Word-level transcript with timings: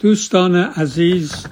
دوستان 0.00 0.56
عزیز 0.56 1.46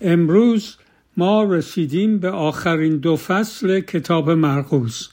امروز 0.00 0.76
ما 1.16 1.44
رسیدیم 1.44 2.18
به 2.18 2.30
آخرین 2.30 2.96
دو 2.96 3.16
فصل 3.16 3.80
کتاب 3.80 4.30
مرقوز 4.30 5.08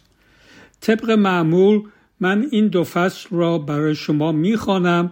طبق 0.81 1.11
معمول 1.11 1.81
من 2.19 2.47
این 2.51 2.67
دو 2.67 2.83
فصل 2.83 3.29
را 3.31 3.57
برای 3.57 3.95
شما 3.95 4.31
می‌خوانم 4.31 5.11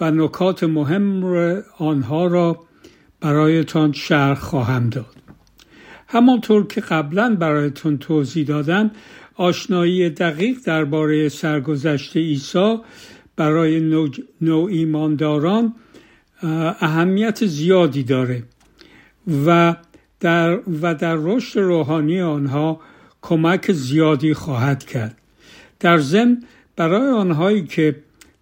و 0.00 0.10
نکات 0.10 0.64
مهم 0.64 1.24
آنها 1.78 2.26
را 2.26 2.64
برایتان 3.20 3.92
شرح 3.92 4.38
خواهم 4.38 4.88
داد. 4.88 5.16
همانطور 6.08 6.66
که 6.66 6.80
قبلا 6.80 7.36
برایتون 7.40 7.98
توضیح 7.98 8.46
دادم 8.46 8.90
آشنایی 9.34 10.10
دقیق 10.10 10.58
درباره 10.64 11.28
سرگذشت 11.28 12.16
عیسی 12.16 12.76
برای 13.36 13.80
نوع 14.40 14.66
ایمانداران 14.70 15.74
اهمیت 16.42 17.46
زیادی 17.46 18.02
داره. 18.02 18.42
و 19.46 19.76
در, 20.20 20.58
و 20.82 20.94
در 20.94 21.16
رشد 21.18 21.60
روحانی 21.60 22.20
آنها 22.20 22.80
کمک 23.22 23.72
زیادی 23.72 24.34
خواهد 24.34 24.84
کرد. 24.84 25.16
در 25.80 25.98
ضمن 25.98 26.42
برای 26.76 27.10
آنهایی 27.10 27.64
که 27.66 27.96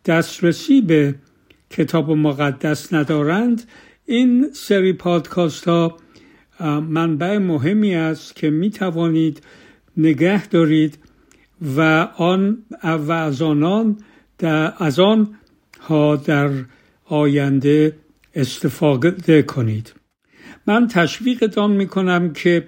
دسترسی 0.04 0.80
به 0.80 1.14
کتاب 1.70 2.10
مقدس 2.10 2.92
ندارند 2.92 3.62
این 4.06 4.50
سری 4.52 4.92
پادکاست 4.92 5.68
ها 5.68 5.96
منبع 6.88 7.38
مهمی 7.38 7.94
است 7.94 8.36
که 8.36 8.50
می 8.50 8.70
توانید 8.70 9.42
نگه 9.96 10.46
دارید 10.46 10.98
و 11.76 12.08
آن 12.16 12.58
و 12.82 13.12
از 13.12 13.42
آنان 13.42 13.98
در 14.38 14.72
از 14.78 15.00
آن 15.00 15.34
ها 15.80 16.16
در 16.16 16.50
آینده 17.04 17.96
استفاده 18.34 19.42
کنید. 19.42 19.94
من 20.66 20.88
تشویقتان 20.88 21.70
می 21.70 21.86
کنم 21.86 22.32
که 22.32 22.66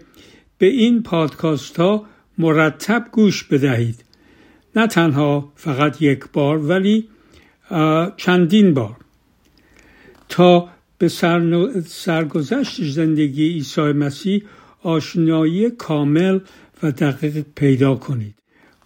به 0.59 0.67
این 0.67 1.03
پادکاست 1.03 1.77
ها 1.77 2.07
مرتب 2.39 3.09
گوش 3.13 3.45
بدهید. 3.45 4.05
نه 4.77 4.87
تنها 4.87 5.53
فقط 5.57 6.03
یک 6.03 6.25
بار 6.33 6.59
ولی 6.59 7.09
چندین 8.17 8.75
بار. 8.75 8.97
تا 10.29 10.69
به 10.99 11.09
سرگذشت 11.87 12.85
زندگی 12.85 13.49
عیسی 13.49 13.81
مسیح 13.81 14.43
آشنایی 14.83 15.71
کامل 15.71 16.41
و 16.83 16.93
دقیق 16.93 17.45
پیدا 17.55 17.95
کنید. 17.95 18.35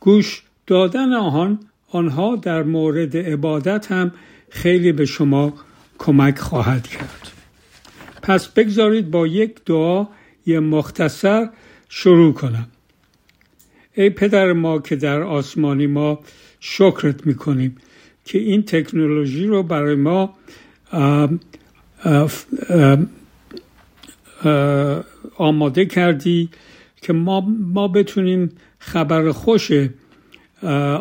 گوش 0.01 0.43
دادن 0.67 1.13
آن 1.13 1.61
آنها 1.89 2.37
در 2.37 2.63
مورد 2.63 3.17
عبادت 3.17 3.93
هم 3.93 4.13
خیلی 4.51 4.93
به 4.93 5.05
شما 5.05 5.55
کمک 5.99 6.39
خواهد 6.39 6.87
کرد. 6.87 7.33
پس 8.23 8.49
بگذارید 8.49 9.11
با 9.11 9.27
یک 9.27 9.65
دعا 9.67 10.07
یه 10.47 10.61
مختصر 10.61 11.49
شروع 11.89 12.33
کنم. 12.33 12.69
ای 13.95 14.11
پدر 14.11 14.53
ما 14.53 14.79
که 14.79 14.97
در 14.97 15.23
آسمانی 15.23 15.87
ما 15.87 16.21
شکرت 16.61 17.27
می‌کنیم 17.27 17.77
که 18.25 18.39
این 18.39 18.63
تکنولوژی 18.63 19.47
رو 19.47 19.63
برای 19.63 19.95
ما 19.95 20.35
آماده 25.37 25.87
کردی 25.87 26.49
که 27.03 27.13
ما, 27.13 27.41
ما 27.59 27.89
بتونیم 27.89 28.53
خبر 28.79 29.33
خوش 29.33 29.71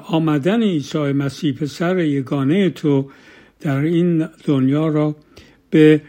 آمدن 0.08 0.64
عیسی 0.64 0.98
مسیح 0.98 1.54
پسر 1.54 2.00
یگانه 2.00 2.70
تو 2.70 3.10
در 3.62 3.78
این 3.78 4.28
دنیا 4.46 4.88
را 4.88 5.16
به 5.70 6.02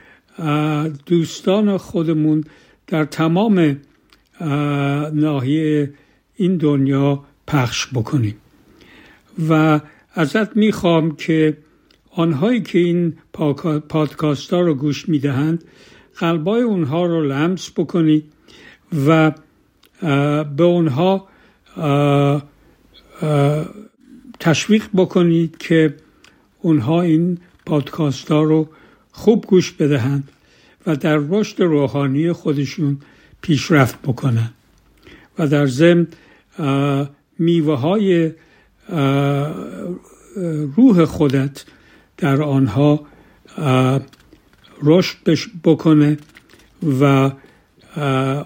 دوستان 1.06 1.76
خودمون 1.76 2.44
در 2.86 3.04
تمام 3.04 3.76
ناحیه 5.12 5.92
این 6.36 6.56
دنیا 6.56 7.24
پخش 7.46 7.86
بکنیم. 7.94 8.36
و 9.48 9.80
ازت 10.14 10.56
می‌خوام 10.56 11.16
که 11.16 11.56
آنهایی 12.10 12.62
که 12.62 12.78
این 12.78 13.14
پادکاست 13.88 14.52
ها 14.52 14.60
رو 14.60 14.74
گوش 14.74 15.08
می‌دهند 15.08 15.64
قلبای 16.16 16.62
اونها 16.62 17.06
رو 17.06 17.24
لمس 17.24 17.70
بکنی 17.76 18.22
و 19.06 19.32
به 20.56 20.64
اونها 20.64 21.28
تشویق 24.40 24.84
بکنید 24.94 25.56
که 25.58 25.94
اونها 26.62 27.02
این 27.02 27.38
پادکاست 27.66 28.30
ها 28.30 28.42
رو 28.42 28.68
خوب 29.12 29.46
گوش 29.46 29.72
بدهند 29.72 30.28
و 30.86 30.96
در 30.96 31.16
رشد 31.16 31.62
روحانی 31.62 32.32
خودشون 32.32 32.98
پیشرفت 33.42 34.02
بکنند 34.02 34.54
و 35.38 35.46
در 35.46 35.66
ضمن 35.66 36.06
میوه 37.38 37.78
های 37.78 38.32
روح 40.76 41.04
خودت 41.04 41.64
در 42.16 42.42
آنها 42.42 43.06
رشد 44.82 45.40
بکنه 45.64 46.18
و 47.00 47.30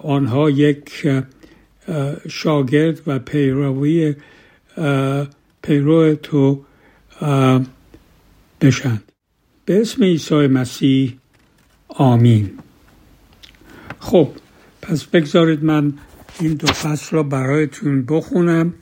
آنها 0.03 0.49
یک 0.49 1.07
شاگرد 2.29 3.01
و 3.07 3.19
پیروی 3.19 4.15
پیرو 5.61 6.15
تو 6.15 6.63
بشند. 8.61 9.11
به 9.65 9.81
اسم 9.81 10.03
عیسی 10.03 10.47
مسیح 10.47 11.17
آمین. 11.87 12.59
خب 13.99 14.29
پس 14.81 15.03
بگذارید 15.03 15.63
من 15.63 15.93
این 16.39 16.53
دو 16.53 16.67
فصل 16.67 17.15
را 17.15 17.23
برایتون 17.23 18.05
بخونم. 18.05 18.73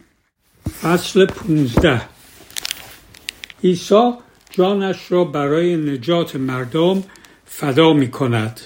فصل 0.81 1.25
پونزده. 1.25 2.01
عیسی 3.63 4.11
جانش 4.51 5.11
را 5.11 5.23
برای 5.23 5.75
نجات 5.77 6.35
مردم 6.35 7.03
فدا 7.45 7.93
می 7.93 8.11
کند 8.11 8.59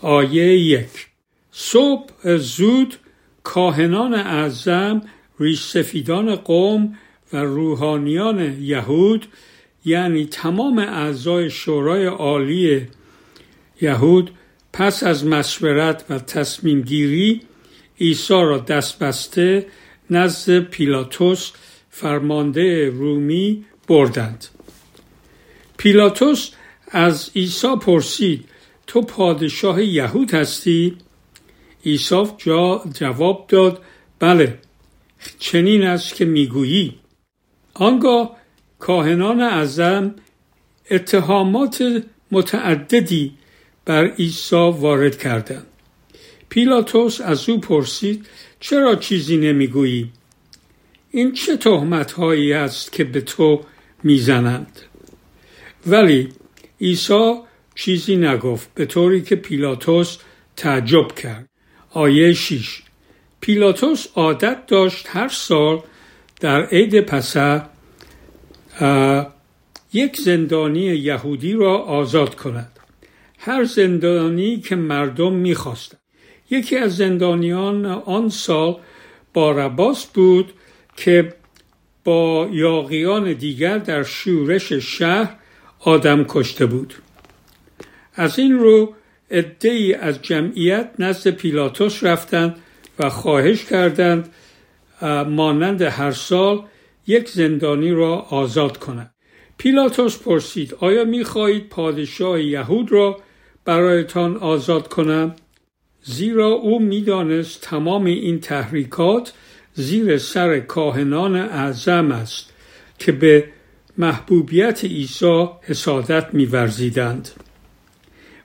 آیه 0.00 0.58
یک. 0.58 1.08
صبح 1.52 2.36
زود 2.36 2.96
کاهنان 3.42 4.14
اعظم 4.14 5.02
ریش 5.40 5.62
سفیدان 5.62 6.34
قوم 6.34 6.98
و 7.32 7.36
روحانیان 7.36 8.62
یهود 8.62 9.26
یعنی 9.84 10.26
تمام 10.26 10.78
اعضای 10.78 11.50
شورای 11.50 12.06
عالی 12.06 12.86
یهود 13.80 14.30
پس 14.72 15.02
از 15.02 15.26
مشورت 15.26 16.04
و 16.10 16.18
تصمیم 16.18 16.80
گیری 16.80 17.40
عیسی 18.00 18.34
را 18.34 18.58
دست 18.58 18.98
بسته 18.98 19.66
نزد 20.10 20.58
پیلاتوس 20.58 21.52
فرمانده 21.90 22.90
رومی 22.90 23.64
بردند. 23.88 24.44
پیلاتوس 25.76 26.50
از 26.88 27.30
عیسی 27.36 27.76
پرسید 27.76 28.44
تو 28.86 29.02
پادشاه 29.02 29.82
یهود 29.82 30.34
هستی؟ 30.34 30.96
عیسی 31.86 32.24
جواب 32.92 33.44
داد 33.48 33.82
بله 34.18 34.58
چنین 35.38 35.82
است 35.82 36.14
که 36.14 36.24
می‌گویی. 36.24 36.94
آنگاه 37.74 38.36
کاهنان 38.84 39.40
اعظم 39.40 40.14
اتهامات 40.90 42.02
متعددی 42.32 43.32
بر 43.84 44.06
عیسی 44.06 44.56
وارد 44.56 45.18
کردند. 45.18 45.66
پیلاتوس 46.48 47.20
از 47.20 47.48
او 47.48 47.60
پرسید 47.60 48.26
چرا 48.60 48.94
چیزی 48.94 49.36
نمی‌گویی؟ 49.36 50.10
این 51.10 51.32
چه 51.32 51.56
تهمت 51.56 52.12
هایی 52.12 52.52
است 52.52 52.92
که 52.92 53.04
به 53.04 53.20
تو 53.20 53.60
می‌زنند؟ 54.02 54.80
ولی 55.86 56.28
عیسی 56.80 57.34
چیزی 57.74 58.16
نگفت 58.16 58.74
به 58.74 58.86
طوری 58.86 59.22
که 59.22 59.36
پیلاتوس 59.36 60.18
تعجب 60.56 61.12
کرد. 61.12 61.48
آیه 61.90 62.32
6 62.32 62.82
پیلاتوس 63.40 64.06
عادت 64.14 64.66
داشت 64.66 65.06
هر 65.08 65.28
سال 65.28 65.80
در 66.40 66.66
عید 66.66 67.00
پسه 67.00 67.73
یک 69.92 70.16
زندانی 70.20 70.80
یهودی 70.80 71.52
را 71.52 71.78
آزاد 71.78 72.34
کند. 72.34 72.70
هر 73.38 73.64
زندانی 73.64 74.60
که 74.60 74.76
مردم 74.76 75.32
می‌خواستند. 75.32 76.00
یکی 76.50 76.76
از 76.76 76.96
زندانیان 76.96 77.86
آن 77.86 78.28
سال 78.28 78.76
بارباس 79.34 80.06
بود 80.06 80.52
که 80.96 81.34
با 82.04 82.48
یاقیان 82.52 83.32
دیگر 83.32 83.78
در 83.78 84.02
شورش 84.02 84.72
شهر 84.72 85.36
آدم 85.80 86.24
کشته 86.28 86.66
بود. 86.66 86.94
از 88.14 88.38
این 88.38 88.58
رو 88.58 88.94
ای 89.62 89.94
از 89.94 90.22
جمعیت 90.22 90.90
نزد 90.98 91.30
پیلاتوس 91.30 92.04
رفتند 92.04 92.56
و 92.98 93.10
خواهش 93.10 93.64
کردند 93.64 94.28
مانند 95.28 95.82
هر 95.82 96.12
سال 96.12 96.62
یک 97.06 97.28
زندانی 97.28 97.90
را 97.90 98.14
آزاد 98.16 98.76
کند. 98.76 99.14
پیلاتوس 99.58 100.18
پرسید 100.18 100.74
آیا 100.80 101.04
می‌خواهید 101.04 101.68
پادشاه 101.68 102.42
یهود 102.42 102.92
را 102.92 103.20
برایتان 103.64 104.36
آزاد 104.36 104.88
کنم؟ 104.88 105.34
زیرا 106.02 106.48
او 106.48 106.82
می‌دانست 106.82 107.60
تمام 107.60 108.04
این 108.04 108.40
تحریکات 108.40 109.32
زیر 109.74 110.18
سر 110.18 110.60
کاهنان 110.60 111.36
اعظم 111.36 112.12
است 112.12 112.52
که 112.98 113.12
به 113.12 113.44
محبوبیت 113.98 114.84
عیسی 114.84 115.48
حسادت 115.62 116.34
میورزیدند. 116.34 117.28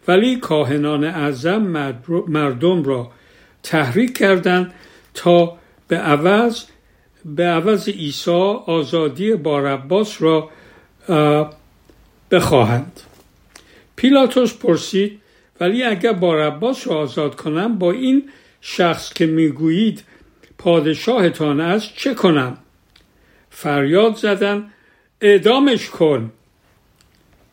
ولی 0.08 0.36
کاهنان 0.36 1.04
اعظم 1.04 1.62
مردم 2.28 2.84
را 2.84 3.12
تحریک 3.64 4.18
کردند 4.18 4.74
تا 5.14 5.58
به 5.88 5.98
عوض 5.98 6.64
به 7.26 7.44
عوض 7.44 7.90
عیسی 7.90 8.32
آزادی 8.66 9.36
بارباس 9.36 10.22
را 10.22 10.50
بخواهند. 12.32 13.00
پیلاتوس 13.96 14.54
پرسید 14.54 15.22
ولی 15.60 15.84
اگر 15.84 16.14
بارباس 16.14 16.88
را 16.88 16.96
آزاد 16.96 17.36
کنم 17.36 17.78
با 17.78 17.92
این 17.92 18.30
شخص 18.62 19.14
که 19.14 19.26
می‌گویید 19.26 20.04
پادشاهتان 20.58 21.60
است 21.60 21.96
چه 21.96 22.14
کنم؟ 22.14 22.58
فریاد 23.50 24.16
زدن 24.16 24.72
اعدامش 25.22 25.90
کن. 25.90 26.32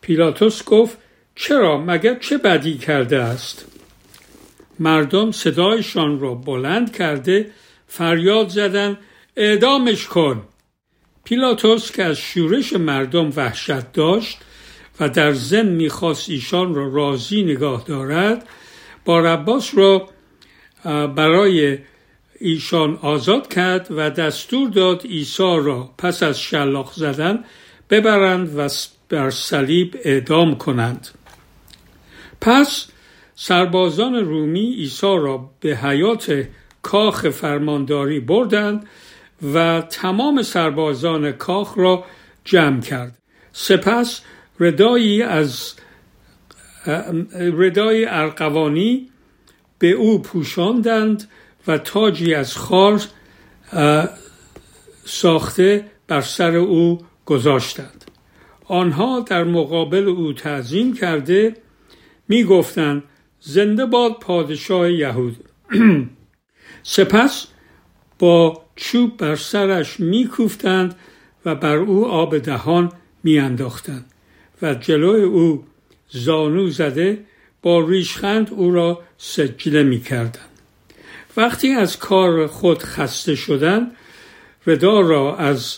پیلاتوس 0.01 0.63
گفت 0.63 0.97
چرا؟ 1.35 1.77
مگر 1.77 2.15
چه 2.19 2.37
بدی 2.37 2.77
کرده 2.77 3.21
است؟ 3.21 3.65
مردم 4.79 5.31
صدایشان 5.31 6.19
را 6.19 6.33
بلند 6.33 6.95
کرده 6.95 7.51
فریاد 7.87 8.49
زدن 8.49 8.97
اعدامش 9.39 10.07
کن. 10.07 10.43
پیلاتوس 11.23 11.91
که 11.91 12.03
از 12.03 12.17
شورش 12.17 12.73
مردم 12.73 13.31
وحشت 13.35 13.91
داشت 13.91 14.37
و 14.99 15.09
در 15.09 15.33
زن 15.33 15.65
می‌خواست 15.65 16.29
ایشان 16.29 16.75
را 16.75 16.93
راضی 16.93 17.43
نگاه 17.43 17.83
دارد 17.87 18.47
بارباس 19.05 19.71
را 19.77 20.09
برای 21.07 21.77
ایشان 22.39 22.99
آزاد 23.01 23.53
کرد 23.53 23.87
و 23.89 24.09
دستور 24.09 24.69
داد 24.69 25.05
عیسی 25.05 25.43
را 25.43 25.89
پس 25.97 26.23
از 26.23 26.41
شلاق 26.41 26.93
زدن 26.93 27.43
ببرند 27.89 28.59
و 28.59 28.69
بر 29.09 29.29
صلیب 29.29 29.95
اعدام 30.03 30.55
کنند. 30.55 31.07
پس 32.41 32.87
سربازان 33.35 34.15
رومی 34.15 34.73
عیسی 34.73 35.17
را 35.17 35.49
به 35.59 35.77
حیات 35.77 36.47
کاخ 36.81 37.29
فرمانداری 37.29 38.19
بردند 38.19 38.87
و 39.53 39.81
تمام 39.81 40.41
سربازان 40.41 41.31
کاخ 41.31 41.77
را 41.77 42.03
جمع 42.45 42.81
کرد. 42.81 43.17
سپس 43.53 44.21
ردایی 44.59 45.21
از 45.21 45.73
ردای 47.33 48.05
ارقوانی 48.05 49.09
به 49.79 49.91
او 49.91 50.21
پوشاندند 50.21 51.29
و 51.67 51.77
تاجی 51.77 52.33
از 52.33 52.57
خار 52.57 53.01
ساخته 55.05 55.85
بر 56.07 56.21
سر 56.21 56.55
او 56.55 57.01
گذاشتند. 57.25 58.05
آنها 58.65 59.19
در 59.19 59.43
مقابل 59.43 60.07
او 60.07 60.33
تعظیم 60.33 60.93
کرده 60.93 61.55
می 62.27 62.43
گفتند 62.43 63.03
زنده 63.39 63.85
باد 63.85 64.19
پادشاه 64.19 64.91
یهود. 64.91 65.35
سپس 66.83 67.47
با 68.19 68.66
چوب 68.77 69.17
بر 69.17 69.35
سرش 69.35 69.99
میکوفتند 69.99 70.95
و 71.45 71.55
بر 71.55 71.75
او 71.75 72.05
آب 72.05 72.37
دهان 72.37 72.91
میانداختند. 73.23 74.05
و 74.61 74.73
جلوی 74.73 75.21
او 75.21 75.63
زانو 76.09 76.69
زده 76.69 77.25
با 77.61 77.85
ریشخند 77.87 78.49
او 78.51 78.71
را 78.71 79.01
سجله 79.17 79.83
می‌کردند. 79.83 80.49
وقتی 81.37 81.71
از 81.71 81.99
کار 81.99 82.47
خود 82.47 82.83
خسته 82.83 83.35
شدند 83.35 83.91
ردا 84.67 84.99
را 84.99 85.37
از 85.37 85.77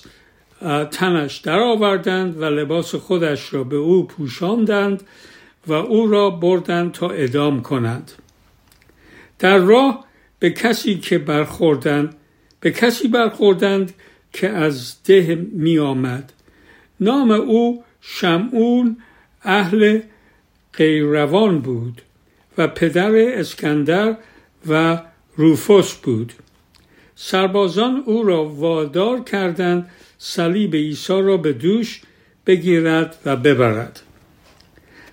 تنش 0.91 1.37
درآوردند 1.37 2.41
و 2.41 2.45
لباس 2.45 2.95
خودش 2.95 3.53
را 3.53 3.63
به 3.63 3.75
او 3.75 4.07
پوشاندند 4.07 5.03
و 5.67 5.73
او 5.73 6.07
را 6.07 6.29
بردند 6.29 6.91
تا 6.91 7.09
ادام 7.09 7.61
کنند. 7.61 8.11
در 9.39 9.57
راه 9.57 10.05
به 10.39 10.49
کسی 10.49 10.95
که 10.95 11.17
برخوردند 11.17 12.15
به 12.59 12.71
کسی 12.71 13.07
برخوردند 13.07 13.93
که 14.33 14.49
از 14.49 15.03
ده 15.03 15.47
می 15.51 15.79
آمد 15.79 16.33
نام 16.99 17.31
او 17.31 17.83
شمعون 18.01 18.97
اهل 19.43 19.99
قیروان 20.73 21.59
بود 21.59 22.01
و 22.57 22.67
پدر 22.67 23.11
اسکندر 23.15 24.17
و 24.67 25.01
روفوس 25.35 25.93
بود. 25.93 26.33
سربازان 27.15 28.03
او 28.05 28.23
را 28.23 28.45
وادار 28.45 29.23
کردند 29.23 29.89
صلیب 30.17 30.75
عیسی 30.75 31.21
را 31.21 31.37
به 31.37 31.53
دوش 31.53 32.01
بگیرد 32.45 33.17
و 33.25 33.35
ببرد. 33.35 34.01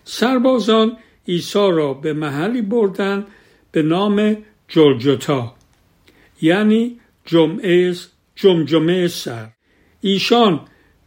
سربازان 0.05 0.97
عیسی 1.29 1.59
را 1.59 1.95
به 1.95 2.13
محلی 2.13 2.63
بردند 2.63 3.27
به 3.73 3.83
نام 3.83 4.37
جلجتا 4.69 5.55
یعنی 6.43 7.01
جمعه 7.27 7.95
جمجمه 8.35 9.09
سر. 9.09 9.49
ایشان 10.01 10.61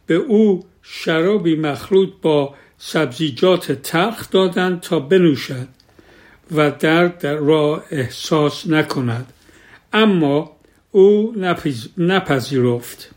به 0.06 0.14
او 0.14 0.64
شرابی 0.82 1.56
مخلوط 1.56 2.08
با 2.22 2.54
سبزیجات 2.78 3.72
تخت 3.72 4.30
دادند 4.30 4.80
تا 4.80 5.00
بنوشد 5.00 5.68
و 6.54 6.70
درد 6.70 7.26
را 7.26 7.84
احساس 7.90 8.66
نکند. 8.66 9.32
اما 9.92 10.56
او 10.90 11.34
نپذیرفت. 11.98 13.10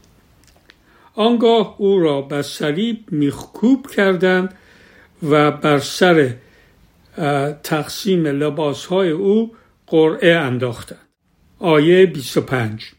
آنگاه 1.16 1.76
او 1.78 2.00
را 2.00 2.22
به 2.22 2.42
صلیب 2.42 3.06
میخکوب 3.12 3.88
کردند 3.88 4.54
و 5.30 5.52
بر 5.52 5.80
سر 5.80 6.34
تقسیم 7.64 8.28
لباس 8.28 8.86
های 8.86 9.10
او 9.10 9.56
قرعه 9.88 10.36
انداختند. 10.36 11.13
آیه 11.64 12.06
25 12.06 12.92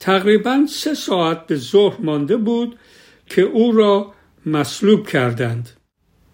تقریبا 0.00 0.66
سه 0.68 0.94
ساعت 0.94 1.46
به 1.46 1.56
ظهر 1.56 2.00
مانده 2.00 2.36
بود 2.36 2.78
که 3.26 3.42
او 3.42 3.72
را 3.72 4.14
مصلوب 4.46 5.06
کردند. 5.06 5.70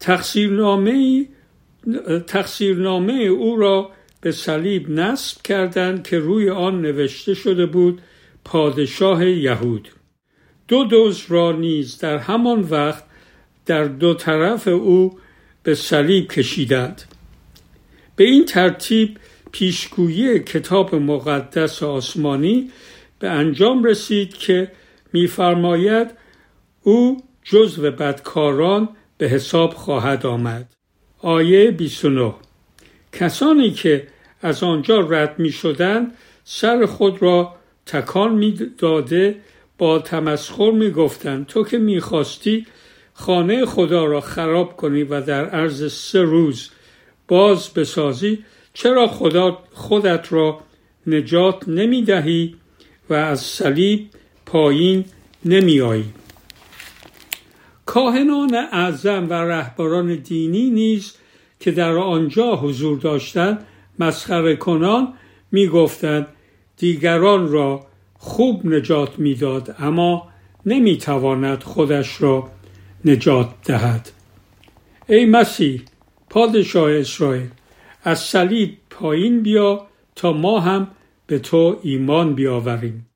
تقصیرنامه 0.00 1.26
تقصیرنامه 2.26 3.12
او 3.12 3.56
را 3.56 3.90
به 4.20 4.32
صلیب 4.32 4.90
نصب 4.90 5.42
کردند 5.42 6.02
که 6.08 6.18
روی 6.18 6.50
آن 6.50 6.80
نوشته 6.80 7.34
شده 7.34 7.66
بود 7.66 8.02
پادشاه 8.44 9.26
یهود. 9.26 9.88
دو 10.68 10.84
دوز 10.84 11.24
را 11.28 11.52
نیز 11.52 11.98
در 11.98 12.18
همان 12.18 12.60
وقت 12.60 13.04
در 13.66 13.84
دو 13.84 14.14
طرف 14.14 14.68
او 14.68 15.18
به 15.62 15.74
صلیب 15.74 16.28
کشیدند. 16.28 17.02
به 18.16 18.24
این 18.24 18.44
ترتیب 18.44 19.18
پیشگویی 19.58 20.38
کتاب 20.38 20.94
مقدس 20.94 21.82
آسمانی 21.82 22.70
به 23.18 23.30
انجام 23.30 23.84
رسید 23.84 24.36
که 24.36 24.72
میفرماید 25.12 26.10
او 26.82 27.22
جزو 27.42 27.90
بدکاران 27.90 28.88
به 29.18 29.28
حساب 29.28 29.74
خواهد 29.74 30.26
آمد. 30.26 30.72
آیه 31.18 31.70
29 31.70 32.34
کسانی 33.12 33.70
که 33.70 34.06
از 34.42 34.62
آنجا 34.62 35.00
رد 35.00 35.38
می 35.38 35.50
شدن 35.50 36.10
سر 36.44 36.86
خود 36.86 37.22
را 37.22 37.54
تکان 37.86 38.34
می 38.34 38.70
داده 38.78 39.36
با 39.78 39.98
تمسخر 39.98 40.70
می 40.70 40.90
گفتن 40.90 41.44
تو 41.44 41.64
که 41.64 41.78
می 41.78 42.00
خواستی 42.00 42.66
خانه 43.14 43.66
خدا 43.66 44.04
را 44.04 44.20
خراب 44.20 44.76
کنی 44.76 45.02
و 45.02 45.20
در 45.20 45.44
عرض 45.50 45.92
سه 45.92 46.22
روز 46.22 46.70
باز 47.28 47.74
بسازی 47.74 48.44
چرا 48.78 49.06
خدا 49.06 49.58
خودت 49.72 50.32
را 50.32 50.60
نجات 51.06 51.68
نمی 51.68 52.02
دهی 52.02 52.54
و 53.10 53.14
از 53.14 53.40
صلیب 53.40 54.10
پایین 54.46 55.04
نمی 55.44 55.80
آیی 55.80 56.04
کاهنان 57.86 58.54
اعظم 58.54 59.26
و 59.30 59.32
رهبران 59.32 60.14
دینی 60.14 60.70
نیز 60.70 61.14
که 61.60 61.70
در 61.70 61.92
آنجا 61.92 62.56
حضور 62.56 62.98
داشتند 62.98 63.66
مسخره 63.98 64.56
کنان 64.56 65.12
می 65.52 65.66
گفتند 65.66 66.26
دیگران 66.76 67.48
را 67.48 67.86
خوب 68.18 68.66
نجات 68.66 69.18
می‌داد 69.18 69.76
اما 69.78 70.28
نمی 70.66 70.98
تواند 70.98 71.62
خودش 71.62 72.22
را 72.22 72.50
نجات 73.04 73.48
دهد. 73.64 74.10
ای 75.08 75.26
مسیح 75.26 75.82
پادشاه 76.30 76.92
اسرائیل 76.92 77.48
از 78.06 78.20
صلیب 78.20 78.76
پایین 78.90 79.42
بیا 79.42 79.86
تا 80.16 80.32
ما 80.32 80.60
هم 80.60 80.88
به 81.26 81.38
تو 81.38 81.78
ایمان 81.82 82.34
بیاوریم. 82.34 83.06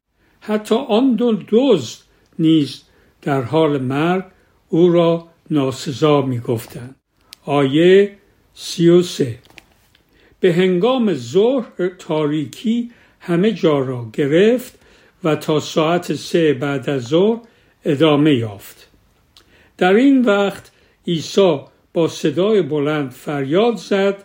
حتی 0.40 0.74
آن 0.74 1.14
دو 1.14 1.32
دوز 1.32 2.02
نیز 2.38 2.82
در 3.22 3.42
حال 3.42 3.82
مرگ 3.82 4.24
او 4.68 4.92
را 4.92 5.28
ناسزا 5.50 6.22
می 6.22 6.40
گفتند. 6.40 6.96
آیه 7.44 8.16
سی 8.54 8.88
و 8.88 9.02
سه. 9.02 9.38
به 10.40 10.54
هنگام 10.54 11.14
ظهر 11.14 11.88
تاریکی 11.98 12.90
همه 13.20 13.52
جا 13.52 13.78
را 13.78 14.06
گرفت 14.12 14.78
و 15.24 15.36
تا 15.36 15.60
ساعت 15.60 16.14
سه 16.14 16.52
بعد 16.52 16.90
از 16.90 17.02
ظهر 17.02 17.40
ادامه 17.84 18.34
یافت. 18.34 18.88
در 19.78 19.94
این 19.94 20.24
وقت 20.24 20.72
عیسی 21.06 21.60
با 21.94 22.08
صدای 22.08 22.62
بلند 22.62 23.10
فریاد 23.10 23.76
زد 23.76 24.24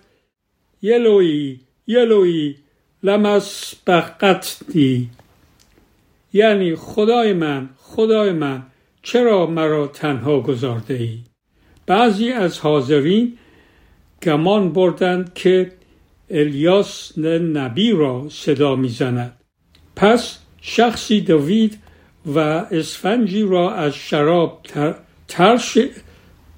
یلوی 0.81 1.59
یلوی 1.87 2.55
لمس 3.03 3.75
بقتنی 3.87 5.09
یعنی 6.33 6.75
خدای 6.75 7.33
من 7.33 7.69
خدای 7.77 8.31
من 8.31 8.63
چرا 9.03 9.45
مرا 9.45 9.87
تنها 9.87 10.39
گذارده 10.39 10.93
ای؟ 10.93 11.19
بعضی 11.85 12.31
از 12.31 12.59
حاضرین 12.59 13.37
گمان 14.21 14.73
بردند 14.73 15.33
که 15.33 15.71
الیاس 16.29 17.17
نبی 17.17 17.91
را 17.91 18.27
صدا 18.29 18.75
می‌زند 18.75 19.41
پس 19.95 20.39
شخصی 20.61 21.21
دوید 21.21 21.79
و 22.25 22.39
اسفنجی 22.39 23.41
را 23.41 23.73
از 23.73 23.95
شراب 23.95 24.61
ترش, 25.27 25.77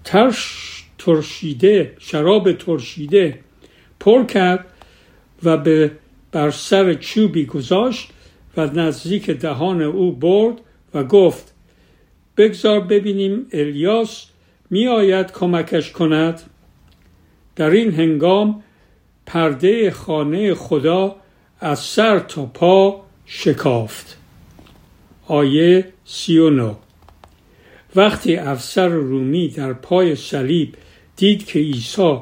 ترش 0.03 0.83
ترشیده 0.97 1.95
شراب 1.99 2.51
ترشیده 2.51 3.39
پر 3.99 4.25
کرد 4.25 4.65
و 5.43 5.57
به 5.57 5.91
بر 6.31 6.51
سر 6.51 6.93
چوبی 6.93 7.45
گذاشت 7.45 8.09
و 8.57 8.65
نزدیک 8.65 9.29
دهان 9.31 9.81
او 9.81 10.11
برد 10.11 10.55
و 10.93 11.03
گفت 11.03 11.53
بگذار 12.37 12.79
ببینیم 12.79 13.47
الیاس 13.51 14.25
می 14.69 14.87
آید 14.87 15.31
کمکش 15.31 15.91
کند. 15.91 16.41
در 17.55 17.69
این 17.69 17.93
هنگام 17.93 18.63
پرده 19.25 19.91
خانه 19.91 20.53
خدا 20.53 21.15
از 21.59 21.79
سر 21.79 22.19
تا 22.19 22.45
پا 22.45 23.05
شکافت. 23.25 24.17
آیه 25.27 25.87
سی 26.05 26.37
و 26.37 26.49
نو 26.49 26.73
وقتی 27.95 28.35
افسر 28.35 28.87
رومی 28.87 29.47
در 29.47 29.73
پای 29.73 30.15
صلیب 30.15 30.75
دید 31.15 31.45
که 31.45 31.59
عیسی 31.59 32.17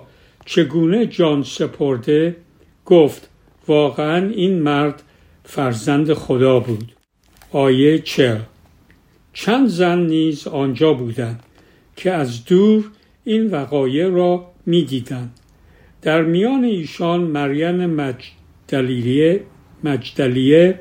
چگونه 0.46 1.06
جان 1.06 1.44
سپرده؟ 1.44 2.36
گفت 2.86 3.30
واقعا 3.68 4.30
این 4.30 4.60
مرد 4.60 5.04
فرزند 5.44 6.14
خدا 6.14 6.60
بود. 6.60 6.92
آیه 7.52 8.00
چل 8.00 8.40
چند 9.34 9.68
زن 9.68 10.00
نیز 10.00 10.48
آنجا 10.48 10.94
بودند 10.94 11.44
که 11.96 12.12
از 12.12 12.46
دور 12.46 12.92
این 13.24 13.48
وقایع 13.52 14.08
را 14.08 14.52
می‌دیدند. 14.66 15.40
در 16.02 16.22
میان 16.22 16.64
ایشان 16.64 17.22
مریم 17.22 17.86
مجدلیه 17.86 19.44
مجدلیه 19.84 20.80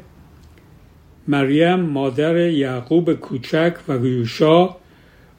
مریم 1.28 1.80
مادر 1.80 2.48
یعقوب 2.48 3.12
کوچک 3.12 3.74
و 3.88 4.06
یوشا 4.06 4.76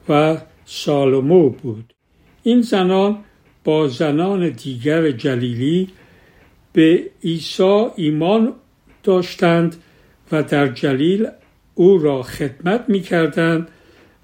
و 0.08 0.38
سالمو 0.64 1.50
بود. 1.50 1.94
این 2.42 2.60
زنان 2.60 3.18
با 3.66 3.88
زنان 3.88 4.48
دیگر 4.48 5.10
جلیلی 5.10 5.88
به 6.72 7.10
عیسی 7.24 7.86
ایمان 7.96 8.52
داشتند 9.02 9.76
و 10.32 10.42
در 10.42 10.68
جلیل 10.68 11.28
او 11.74 11.98
را 11.98 12.22
خدمت 12.22 12.84
می 12.88 13.00
کردند 13.00 13.68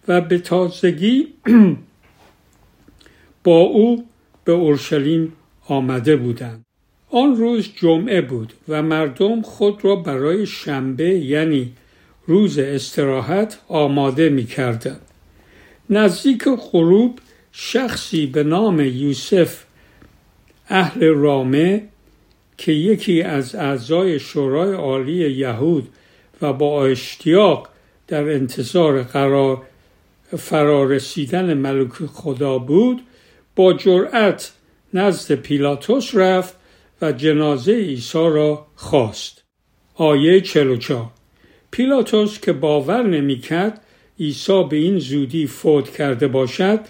و 0.09 0.21
به 0.21 0.39
تازگی 0.39 1.29
با 3.45 3.59
او 3.59 4.07
به 4.45 4.53
اورشلیم 4.53 5.33
آمده 5.69 6.17
بودند. 6.17 6.65
آن 7.11 7.37
روز 7.37 7.69
جمعه 7.77 8.21
بود 8.21 8.53
و 8.69 8.83
مردم 8.83 9.43
خود 9.43 9.85
را 9.85 9.97
برای 9.97 10.47
شنبه 10.47 11.09
یعنی 11.09 11.73
روز 12.27 12.59
استراحت 12.59 13.59
آماده 13.69 14.29
می 14.29 14.45
کردند. 14.45 15.01
نزدیک 15.91 16.45
غروب 16.73 17.19
شخصی 17.53 18.27
به 18.27 18.43
نام 18.43 18.81
یوسف 18.81 19.65
اهل 20.69 21.05
رامه 21.05 21.89
که 22.59 22.73
یکی 22.73 23.23
از 23.23 23.55
اعضای 23.55 24.19
شورای 24.19 24.73
عالی 24.75 25.31
یهود 25.31 25.89
و 26.43 26.53
با 26.53 26.87
اشتیاق 26.87 27.69
در 28.09 28.31
انتظار 28.31 29.03
قرار 29.03 29.63
فرارسیدن 30.39 31.55
ملک 31.55 31.93
خدا 31.93 32.59
بود 32.59 33.03
با 33.57 33.73
جرأت 33.73 34.53
نزد 34.95 35.35
پیلاتوس 35.35 36.15
رفت 36.15 36.57
و 37.03 37.13
جنازه 37.13 37.73
عیسی 37.73 38.19
را 38.19 38.67
خواست. 38.75 39.43
آیه 39.95 40.41
44 40.41 41.11
پیلاتوس 41.71 42.41
که 42.41 42.53
باور 42.53 43.03
نمی‌کرد 43.03 43.81
عیسی 44.21 44.65
به 44.71 44.77
این 44.77 44.99
زودی 44.99 45.47
فوت 45.47 45.91
کرده 45.91 46.29
باشد 46.29 46.81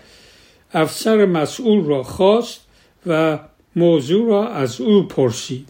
افسر 0.75 1.25
مسئول 1.25 1.85
را 1.85 2.03
خواست 2.03 2.61
و 3.07 3.39
موضوع 3.77 4.29
را 4.29 4.49
از 4.49 4.81
او 4.81 5.09
پرسید. 5.09 5.69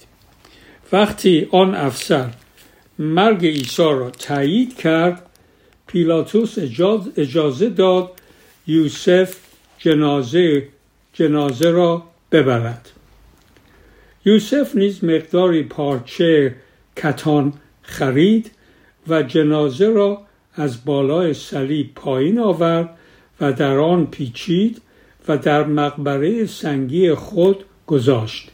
وقتی 0.93 1.49
آن 1.51 1.75
افسر 1.75 2.31
مرگ 2.99 3.47
عیسی 3.47 3.83
را 3.83 4.11
تایید 4.11 4.77
کرد 4.77 5.27
پیلاتوس 5.87 6.59
اجازه 7.17 7.69
داد 7.69 8.11
یوسف 8.67 9.37
جنازه 9.79 10.69
جنازه 11.13 11.71
را 11.71 12.03
ببرد. 12.33 12.91
یوسف 14.25 14.77
نیز 14.77 15.05
مقداری 15.05 15.63
پارچه 15.63 16.55
کتان 16.97 17.53
خرید 17.83 18.51
و 19.09 19.23
جنازه 19.23 19.89
را 19.89 20.23
از 20.55 20.85
بالای 20.85 21.35
صلیب 21.35 21.95
پایین 21.95 22.39
آورد 22.39 22.99
و 23.41 23.53
در 23.53 23.79
آن 23.79 24.07
پیچید 24.07 24.83
و 25.29 25.39
در 25.39 25.65
مقبره 25.65 26.47
سنگی 26.47 27.15
خود 27.15 27.65
گذاشت. 27.87 28.51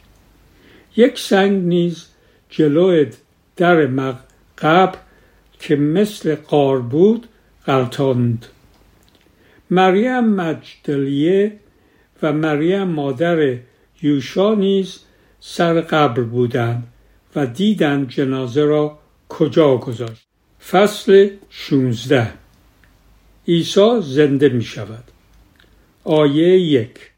یک 0.95 1.19
سنگ 1.19 1.63
نیز 1.63 2.07
جلو 2.49 3.05
در 3.55 3.85
قبر 4.57 4.97
که 5.59 5.75
مثل 5.75 6.35
قار 6.35 6.81
بود 6.81 7.27
غلطاند 7.65 8.45
مریم 9.69 10.19
مجدلیه 10.19 11.59
و 12.23 12.33
مریم 12.33 12.83
مادر 12.83 13.57
یوشا 14.01 14.55
نیز 14.55 14.99
سر 15.39 15.81
قبر 15.81 16.21
بودند 16.21 16.87
و 17.35 17.45
دیدند 17.45 18.09
جنازه 18.09 18.63
را 18.63 18.99
کجا 19.29 19.77
گذاشت. 19.77 20.27
فصل 20.69 21.29
16 21.49 22.33
عیسی 23.47 24.01
زنده 24.01 24.49
می 24.49 24.63
شود 24.63 25.03
آیه 26.03 26.59
یک. 26.59 27.11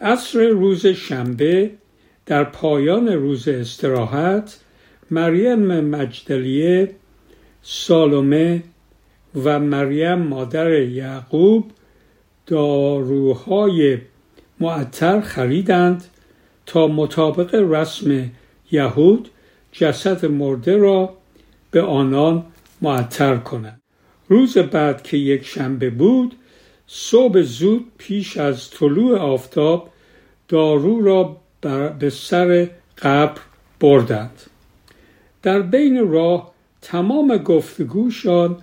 عصر 0.00 0.48
روز 0.48 0.86
شنبه 0.86 1.70
در 2.26 2.44
پایان 2.44 3.08
روز 3.08 3.48
استراحت 3.48 4.60
مریم 5.10 5.80
مجدلیه 5.80 6.90
سالومه 7.62 8.62
و 9.44 9.58
مریم 9.60 10.18
مادر 10.18 10.82
یعقوب 10.82 11.70
داروهای 12.46 13.98
معطر 14.60 15.20
خریدند 15.20 16.04
تا 16.66 16.86
مطابق 16.86 17.54
رسم 17.54 18.30
یهود 18.72 19.28
جسد 19.72 20.26
مرده 20.26 20.76
را 20.76 21.16
به 21.70 21.82
آنان 21.82 22.44
معطر 22.82 23.36
کنند. 23.36 23.82
روز 24.28 24.58
بعد 24.58 25.02
که 25.02 25.16
یک 25.16 25.44
شنبه 25.44 25.90
بود 25.90 26.34
صبح 26.86 27.42
زود 27.42 27.92
پیش 27.98 28.36
از 28.36 28.70
طلوع 28.70 29.18
آفتاب 29.18 29.90
دارو 30.48 31.00
را 31.00 31.36
به 31.98 32.10
سر 32.10 32.70
قبر 32.98 33.40
بردند. 33.80 34.42
در 35.42 35.62
بین 35.62 36.08
راه 36.08 36.52
تمام 36.82 37.36
گفتگوشان 37.36 38.56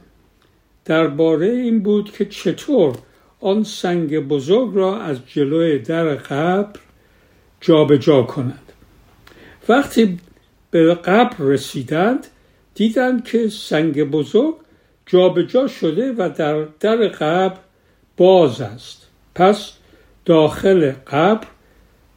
درباره 0.86 1.48
این 1.48 1.84
بود 1.84 2.12
که 2.12 2.25
چطور 2.25 2.96
آن 3.42 3.63
سنگ 3.63 4.20
بزرگ 4.20 4.75
را 4.75 5.01
از 5.01 5.18
جلوی 5.27 5.80
در 5.80 6.15
قبر 6.15 6.80
جابجا 7.62 7.98
جا 7.98 8.24
کنند. 8.24 8.72
وقتی 9.70 10.20
به 10.72 10.94
قبر 10.94 11.36
رسیدند 11.39 12.27
دیدند 12.75 13.24
که 13.24 13.50
سنگ 13.50 14.03
بزرگ 14.03 14.56
جابجا 15.06 15.44
جا 15.44 15.68
شده 15.68 16.13
و 16.18 16.30
در 16.38 16.63
در 16.80 17.08
قبر 17.08 17.58
باز 18.17 18.62
است. 18.62 19.08
پس 19.36 19.72
داخل 20.25 20.91
قبر 20.91 21.48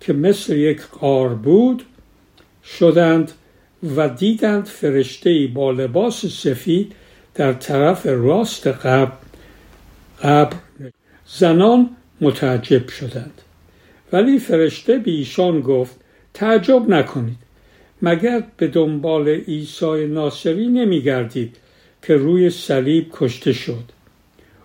که 0.00 0.12
مثل 0.12 0.57
یک 0.57 0.81
قار 0.83 1.29
بود 1.29 1.83
شدند 2.65 3.33
و 3.97 4.09
دیدند 4.09 4.67
فرشته 4.67 5.47
با 5.55 5.71
لباس 5.71 6.26
سفید 6.26 6.93
در 7.35 7.53
طرف 7.53 8.07
راست 8.07 8.67
قبر. 8.67 9.12
قبر 10.23 10.57
زنان 11.26 11.97
متعجب 12.21 12.88
شدند. 12.88 13.43
ولی 14.12 14.38
فرشته 14.38 14.99
به 14.99 15.11
ایشان 15.11 15.61
گفت 15.61 15.97
تعجب 16.35 16.88
نکنید. 16.88 17.37
مگر 18.03 18.43
به 18.57 18.67
دنبال 18.67 19.29
عیسی 19.29 20.07
ناصری 20.07 20.67
نمیگردید 20.67 21.57
که 22.03 22.17
روی 22.17 22.50
صلیب 22.50 23.09
کشته 23.12 23.53
شد؟ 23.53 23.85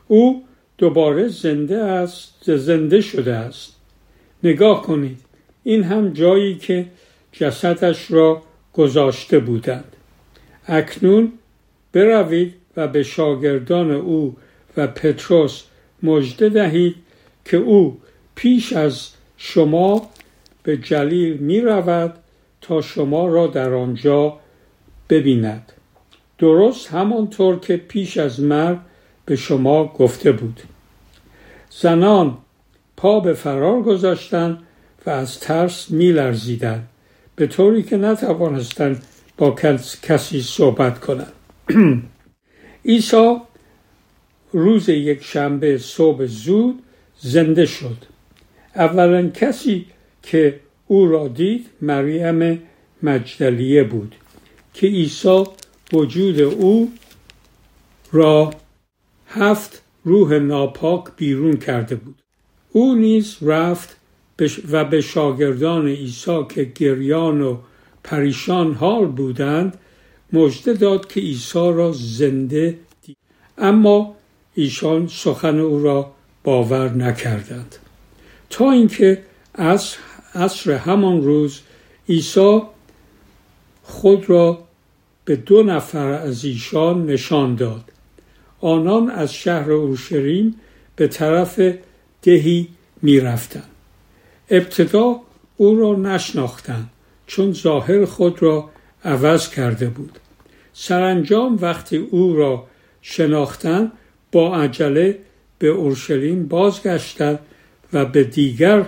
او 0.08 0.44
دوباره 0.82 1.28
زنده 1.28 1.78
است 1.78 2.56
زنده 2.56 3.02
شده 3.02 3.34
است. 3.34 3.76
نگاه 4.44 4.82
کنید 4.82 5.18
این 5.64 5.84
هم 5.84 6.14
جایی 6.14 6.56
که 6.56 6.86
جسدش 7.32 8.12
را 8.12 8.42
گذاشته 8.74 9.40
بودند. 9.40 9.96
اکنون 10.68 11.32
بروید 11.92 12.54
و 12.78 12.88
به 12.88 13.04
شاگردان 13.04 13.92
او 13.92 14.36
و 14.78 14.88
پتروس 14.88 15.64
مژده 16.04 16.50
دهید 16.50 16.96
که 17.46 17.58
او 17.58 17.98
پیش 18.36 18.74
از 18.74 19.10
شما 19.38 20.10
به 20.64 20.78
جلیل 20.78 21.38
می 21.38 21.62
رود 21.62 22.14
تا 22.62 22.82
شما 22.82 23.28
را 23.28 23.48
در 23.48 23.74
آنجا 23.74 24.40
ببیند. 25.10 25.72
درست 26.38 26.88
همانطور 26.88 27.60
که 27.60 27.78
پیش 27.78 28.18
از 28.18 28.40
مرگ 28.40 28.78
به 29.26 29.36
شما 29.36 29.88
گفته 29.88 30.32
بود. 30.32 30.62
زنان 31.80 32.38
پا 32.98 33.20
به 33.20 33.34
فرار 33.34 33.82
گذاشتند 33.82 34.63
و 35.06 35.10
از 35.10 35.40
ترس 35.40 35.92
می 35.92 36.12
لرزیدن 36.12 36.88
به 37.36 37.48
طوری 37.48 37.84
که 37.84 37.98
نتوانستند 37.98 39.04
با 39.38 39.51
کسی 40.01 40.42
صحبت 40.42 41.00
کنند. 41.00 41.34
عیسی 42.86 43.36
روز 44.51 44.90
یک 44.90 45.24
شنبه 45.24 45.78
صبح 45.78 46.25
زود 46.25 46.84
زنده 47.20 47.66
شد. 47.66 47.98
اولا 48.75 49.30
کسی 49.30 49.86
که 50.24 50.60
او 50.88 51.08
را 51.08 51.28
دید 51.28 51.70
مریم 51.82 52.62
مجدلیه 53.04 53.84
بود 53.84 54.16
که 54.74 54.88
عیسی 54.88 55.44
وجود 55.94 56.40
او 56.40 56.92
را 58.12 58.54
هفت 59.28 59.81
روح 60.03 60.34
ناپاک 60.34 61.03
بیرون 61.17 61.58
کرده 61.58 61.96
بود. 61.96 62.15
او 62.72 62.96
نیز 62.96 63.38
رفت 63.41 63.98
و 64.72 64.86
به 64.86 65.01
شاگردان 65.01 65.88
عیسی 65.88 66.46
که 66.50 66.63
گریان 66.63 67.41
و 67.41 67.58
پریشان 68.03 68.74
حال 68.74 69.05
بودند 69.05 69.77
مژده 70.34 70.74
داد 70.74 71.08
که 71.08 71.20
عیسی 71.20 71.60
را 71.74 71.91
زنده 71.91 72.79
دید 73.05 73.17
اما 73.58 74.15
ایشان 74.55 75.08
سخن 75.08 75.60
او 75.60 75.84
را 75.84 76.12
باور 76.43 76.89
نکردند. 76.89 77.75
تا 78.50 78.72
اینکه 78.72 79.24
عصر 80.36 80.72
همان 80.72 81.22
روز 81.22 81.62
عیسی 82.10 82.62
خود 83.84 84.29
را 84.29 84.63
به 85.25 85.36
دو 85.36 85.63
نفر 85.63 86.12
از 86.12 86.46
ایشان 86.46 87.05
نشان 87.05 87.55
داد. 87.55 87.91
آنان 88.62 89.10
از 89.10 89.34
شهر 89.34 89.72
اورشلیم 89.72 90.56
به 90.96 91.08
طرف 91.08 91.62
دهی 92.22 92.68
می 93.01 93.20
رفتن. 93.20 93.63
ابتدا 94.50 95.15
او 95.58 95.75
را 95.75 95.96
نشناختند 95.96 96.89
چون 97.27 97.53
ظاهر 97.53 98.06
خود 98.06 98.44
را 98.44 98.70
عوض 99.06 99.50
کرده 99.50 99.89
بود. 99.89 100.20
سرانجام 100.74 101.58
وقتی 101.62 101.98
او 101.98 102.36
را 102.36 102.68
شناختند 103.01 103.91
با 104.32 104.58
عجله 104.58 105.20
به 105.60 105.68
اورشلیم 105.68 106.48
بازگشتند 106.48 107.39
و 107.94 108.06
به 108.06 108.24
دیگر 108.24 108.86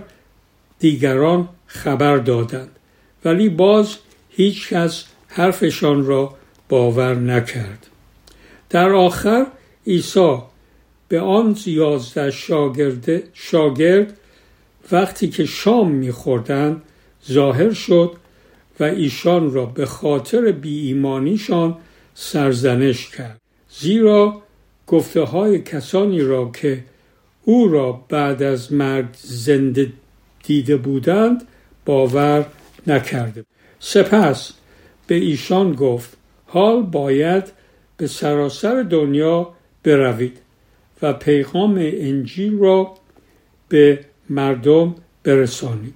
دیگران 0.79 1.49
خبر 1.65 2.17
دادند. 2.17 2.69
ولی 3.25 3.49
باز 3.49 3.97
هیچ 4.29 4.69
کس 4.69 5.05
حرفشان 5.27 6.05
را 6.05 6.35
باور 6.69 7.15
نکرد. 7.15 7.87
در 8.69 8.89
آخر 8.89 9.45
عیسی 9.87 10.37
به 11.07 11.19
آن 11.19 11.57
یازده 11.65 12.31
شاگرد, 12.31 13.23
شاگرد 13.33 14.17
وقتی 14.91 15.29
که 15.29 15.45
شام 15.45 15.91
میخوردند 15.91 16.81
ظاهر 17.31 17.73
شد 17.73 18.11
و 18.79 18.83
ایشان 18.83 19.53
را 19.53 19.65
به 19.65 19.85
خاطر 19.85 20.51
بی 20.51 20.87
ایمانیشان 20.87 21.77
سرزنش 22.13 23.09
کرد. 23.09 23.41
زیرا 23.69 24.41
گفته 24.87 25.21
های 25.21 25.59
کسانی 25.59 26.21
را 26.21 26.51
که 26.51 26.83
او 27.43 27.67
را 27.67 27.91
بعد 28.09 28.43
از 28.43 28.73
مرگ 28.73 29.07
زنده 29.21 29.93
دیده 30.43 30.77
بودند 30.77 31.47
باور 31.85 32.45
نکرده 32.87 33.45
سپس 33.79 34.53
به 35.07 35.15
ایشان 35.15 35.73
گفت 35.73 36.17
حال 36.45 36.81
باید 36.81 37.43
به 37.97 38.07
سراسر 38.07 38.83
دنیا 38.83 39.53
بروید 39.83 40.37
و 41.01 41.13
پیغام 41.13 41.75
انجیل 41.77 42.59
را 42.59 42.93
به 43.69 43.99
مردم 44.29 44.95
برسانید. 45.23 45.95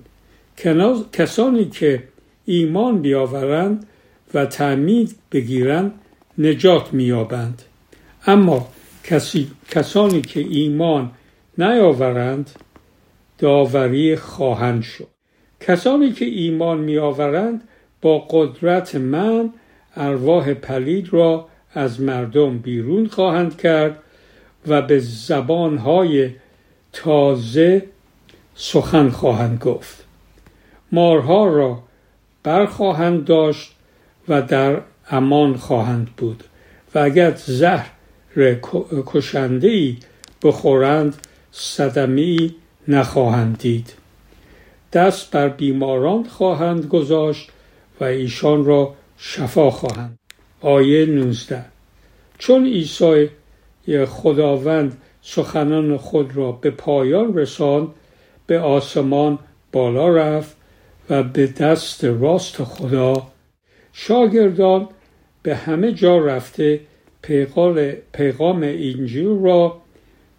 کسانی 1.13 1.65
که 1.65 2.03
ایمان 2.45 3.01
بیاورند 3.01 3.87
و 4.33 4.45
تعمید 4.45 5.15
بگیرند 5.31 5.93
نجات 6.37 6.93
مییابند. 6.93 7.61
اما 8.25 8.67
کسی، 9.03 9.47
کسانی 9.69 10.21
که 10.21 10.39
ایمان 10.39 11.11
نیاورند 11.57 12.51
داوری 13.37 14.15
خواهند 14.15 14.83
شد. 14.83 15.07
کسانی 15.59 16.11
که 16.11 16.25
ایمان 16.25 16.77
میآورند 16.77 17.67
با 18.01 18.19
قدرت 18.19 18.95
من 18.95 19.53
ارواح 19.95 20.53
پلید 20.53 21.13
را 21.13 21.47
از 21.77 22.01
مردم 22.01 22.57
بیرون 22.57 23.07
خواهند 23.07 23.57
کرد 23.57 23.99
و 24.67 24.81
به 24.81 24.99
زبانهای 24.99 26.29
تازه 26.93 27.85
سخن 28.55 29.09
خواهند 29.09 29.59
گفت. 29.59 30.05
مارها 30.91 31.47
را 31.47 31.83
برخواهند 32.43 33.25
داشت 33.25 33.75
و 34.27 34.41
در 34.41 34.81
امان 35.09 35.57
خواهند 35.57 36.07
بود 36.17 36.43
و 36.95 36.99
اگر 36.99 37.33
زهر 37.35 37.89
کشنده 39.05 39.67
ای 39.67 39.97
بخورند 40.43 41.15
صدمی 41.51 42.55
نخواهند 42.87 43.57
دید. 43.57 43.93
دست 44.93 45.31
بر 45.31 45.49
بیماران 45.49 46.23
خواهند 46.23 46.85
گذاشت 46.85 47.49
و 47.99 48.03
ایشان 48.03 48.65
را 48.65 48.93
شفا 49.17 49.71
خواهند 49.71 50.19
آیه 50.61 51.05
19 51.05 51.65
چون 52.37 52.65
عیسی 52.65 53.29
خداوند 54.07 54.97
سخنان 55.21 55.97
خود 55.97 56.37
را 56.37 56.51
به 56.51 56.69
پایان 56.71 57.37
رساند 57.37 57.87
به 58.47 58.59
آسمان 58.59 59.39
بالا 59.71 60.09
رفت 60.09 60.55
و 61.09 61.23
به 61.23 61.47
دست 61.47 62.03
راست 62.03 62.63
خدا 62.63 63.27
شاگردان 63.93 64.89
به 65.43 65.55
همه 65.55 65.91
جا 65.91 66.17
رفته 66.17 66.79
پیغام 68.11 68.63
انجیل 68.63 69.39
را 69.43 69.81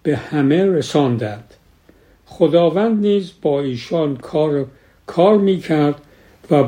به 0.03 0.17
همه 0.17 0.65
رساندند. 0.65 1.55
خداوند 2.27 3.01
نیز 3.01 3.33
با 3.43 3.61
ایشان 3.61 4.17
کار, 4.17 4.67
کار 5.07 5.39
می 5.39 5.59
کرد 5.59 6.01
و 6.51 6.65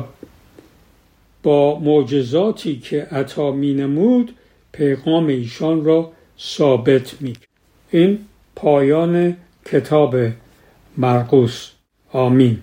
با 1.43 1.79
معجزاتی 1.79 2.79
که 2.79 3.01
عطا 3.01 3.51
می 3.51 3.73
نمود 3.73 4.35
پیغام 4.71 5.27
ایشان 5.27 5.85
را 5.85 6.11
ثابت 6.39 7.21
می 7.21 7.33
این 7.91 8.19
پایان 8.55 9.37
کتاب 9.65 10.15
مرقوس 10.97 11.69
آمین. 12.13 12.57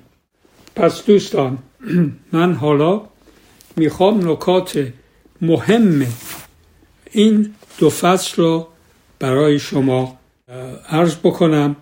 پس 0.76 1.06
دوستان 1.06 1.58
من 2.32 2.54
حالا 2.54 3.02
می‌خوام 3.76 4.30
نکات 4.30 4.92
مهم 5.40 6.06
این 7.10 7.54
دو 7.78 7.90
فصل 7.90 8.42
را 8.42 8.68
برای 9.18 9.58
شما 9.58 10.18
عرض 10.88 11.16
بکنم 11.16 11.76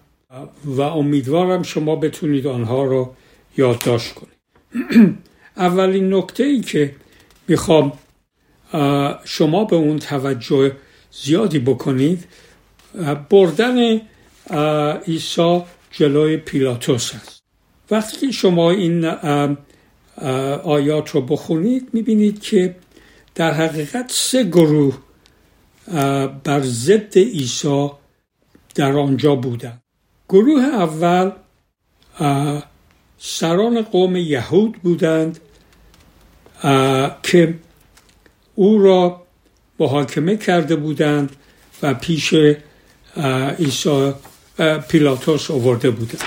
و 0.64 0.80
امیدوارم 0.80 1.62
شما 1.62 1.96
بتونید 1.96 2.46
آنها 2.46 2.84
را 2.84 3.10
یادداشت 3.56 4.14
کنید. 4.14 4.36
اولین 5.56 6.14
نکته 6.14 6.44
ای 6.44 6.60
که 6.60 6.94
می‌خوام 7.48 7.92
شما 9.24 9.64
به 9.64 9.76
اون 9.76 9.98
توجه 9.98 10.72
زیادی 11.10 11.58
بکنید 11.58 12.24
بردن 13.30 14.00
عیسی 15.06 15.62
جلوی 15.90 16.36
پیلاتوس 16.36 17.14
است. 17.14 17.42
وقتی 17.90 18.32
شما 18.32 18.70
این 18.70 19.04
آیات 20.64 21.10
رو 21.10 21.20
بخونید 21.20 21.88
می‌بینید 21.92 22.40
که 22.40 22.76
در 23.34 23.54
حقیقت 23.54 24.12
سه 24.12 24.44
گروه 24.44 24.98
بر 26.44 26.60
ضد 26.60 27.18
عیسی 27.18 27.90
در 28.74 28.92
آنجا 28.92 29.34
بودند. 29.34 29.82
گروه 30.28 30.62
اول 30.62 31.30
سران 33.18 33.82
قوم 33.82 34.16
یهود 34.16 34.72
بودند. 34.82 35.40
که 37.22 37.54
او 38.54 38.78
را 38.78 39.22
محاکمه 39.78 40.36
کرده 40.36 40.76
بودند 40.76 41.36
و 41.82 41.94
پیش 41.94 42.34
عیسی 43.58 44.12
پیلاتوس 44.88 45.50
آورده 45.50 45.90
بودند. 45.90 46.22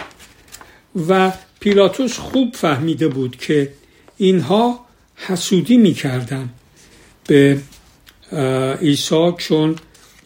و 1.10 1.32
پیلاتوس 1.60 2.18
خوب 2.18 2.56
فهمیده 2.56 3.08
بود 3.08 3.38
که 3.38 3.74
اینها 4.18 4.86
حسودی 5.16 5.78
می‌کردن 5.78 6.50
به 7.28 7.62
عیسی 8.82 9.34
چون 9.38 9.76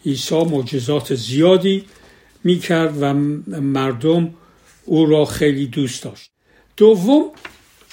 عیسی 0.06 0.44
معجزات 0.44 1.14
زیادی 1.14 1.84
می‌کرد 2.44 3.02
و 3.02 3.14
مردم 3.60 4.34
او 4.84 5.06
را 5.06 5.24
خیلی 5.24 5.66
دوست 5.66 6.02
داشت. 6.02 6.30
دوم 6.76 7.24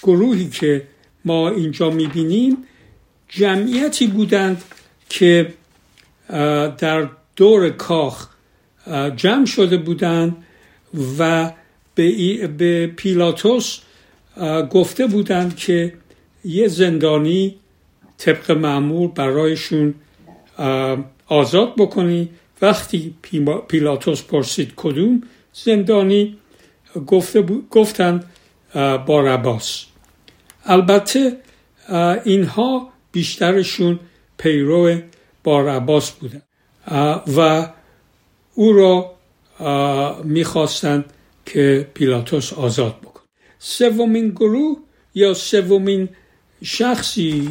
گروهی 0.03 0.49
که 0.49 0.87
ما 1.25 1.49
اینجا 1.49 1.89
می‌بینیم 1.89 2.57
جمعیتی 3.29 4.07
بودند 4.07 4.63
که 5.09 5.53
در 6.77 7.09
دور 7.35 7.69
کاخ 7.69 8.27
جمع 9.15 9.45
شده 9.45 9.77
بودند 9.77 10.43
و 11.19 11.51
به 11.95 12.87
پیلاتوس 12.87 13.79
گفته 14.71 15.07
بودند 15.07 15.55
که 15.55 15.93
یه 16.45 16.67
زندانی 16.67 17.55
طبق 18.17 18.51
معمول 18.51 19.07
برایشون 19.07 19.93
آزاد 21.27 21.75
بکنی. 21.75 22.29
وقتی 22.61 23.15
پیلاتوس 23.67 24.23
پرسید 24.23 24.73
کدوم 24.75 25.23
زندانی 25.53 26.37
گفته 27.07 27.41
گفتن 27.71 28.23
بارباس 29.05 29.85
البته 30.65 31.37
اینها 32.25 32.89
بیشترشون 33.11 33.99
پیرو 34.37 35.01
بارباس 35.43 36.11
بودن 36.11 36.41
و 37.37 37.69
او 38.55 38.73
را 38.73 39.15
می‌خواستند 40.23 41.05
که 41.45 41.87
پیلاتوس 41.93 42.53
آزاد 42.53 42.99
بکن. 43.01 43.21
سومین 43.59 44.29
گروه 44.29 44.77
یا 45.15 45.33
سومین 45.33 46.09
شخصی 46.63 47.49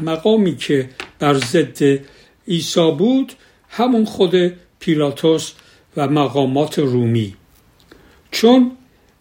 مقامی 0.00 0.56
که 0.56 0.90
بر 1.18 1.34
ضد 1.34 2.00
عیسی 2.48 2.90
بود 2.98 3.32
همون 3.68 4.04
خود 4.04 4.52
پیلاتوس 4.78 5.52
و 5.96 6.08
مقامات 6.08 6.78
رومی. 6.78 7.34
چون 8.30 8.72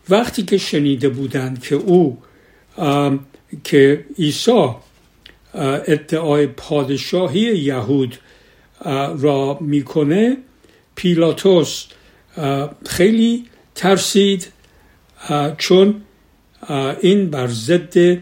وقتی 0.09 0.43
که 0.43 0.57
شنیده 0.57 1.09
بودند 1.09 1.63
که 1.63 1.75
او 1.75 2.17
که 3.63 4.05
عیسی 4.19 4.69
ادعای 5.87 6.47
پادشاهی 6.47 7.39
یهود 7.39 8.17
را 9.19 9.57
می‌کنه. 9.61 10.37
پیلاتوس 10.95 11.85
خیلی 12.85 13.45
ترسید 13.75 14.51
چون 15.57 16.01
این 17.01 17.29
بر 17.29 17.47
ضد 17.47 18.21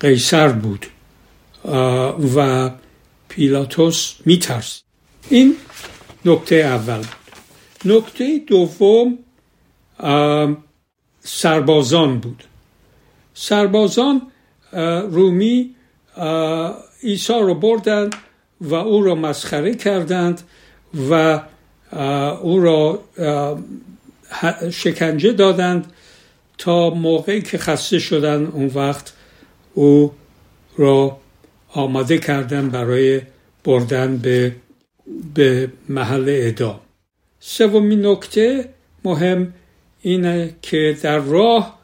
قیصر 0.00 0.48
بود 0.48 0.86
و 2.34 2.70
پیلاتوس 3.28 4.14
میترس. 4.24 4.82
این 5.28 5.56
نکته 6.24 6.56
اول. 6.56 7.04
نکته 7.84 8.40
دوم 8.46 9.18
سربازان 11.28 12.18
بود. 12.18 12.44
سربازان 13.34 14.22
رومی 15.10 15.74
عیسی 17.02 17.32
رو 17.32 17.54
بردند 17.54 18.14
و 18.60 18.74
او 18.74 19.02
را 19.02 19.14
مسخره 19.14 19.74
کردند 19.74 20.40
و 21.10 21.42
او 22.42 22.60
را 22.60 23.02
شکنجه 24.70 25.32
دادند 25.32 25.92
تا 26.58 26.90
موقعی 26.90 27.42
که 27.42 27.58
خسته 27.58 27.98
شدن 27.98 28.46
اون 28.46 28.66
وقت 28.74 29.12
او 29.74 30.12
را 30.76 31.16
آماده 31.68 32.18
کردن 32.18 32.68
برای 32.68 33.20
بردن 33.64 34.16
به, 34.16 34.56
به 35.34 35.72
محل 35.88 36.28
اعدام. 36.28 36.80
سومین 37.40 38.06
نکته 38.06 38.68
مهم 39.04 39.52
اینه 40.02 40.54
که 40.62 40.96
در 41.02 41.18
راه 41.18 41.78